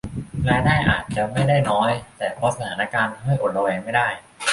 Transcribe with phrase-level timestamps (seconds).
[0.49, 4.07] รายได้อาจจะไม่ได้น้อย แต่เพราะสถานการณ์ทำให้อดระแวงไม่ได้